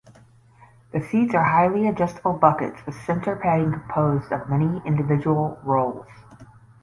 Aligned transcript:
The 0.93 0.99
seats 0.99 1.35
are 1.35 1.43
highly 1.43 1.87
adjustable 1.87 2.33
buckets 2.33 2.83
with 2.87 2.99
centre 3.05 3.35
padding 3.35 3.71
composed 3.71 4.31
of 4.31 4.49
many 4.49 4.81
individual 4.83 5.59
'rolls'. 5.61 6.07